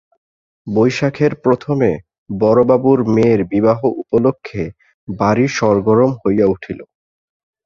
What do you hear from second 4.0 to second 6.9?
উপলক্ষে বাড়ি সরগরম হইয়া উঠিল।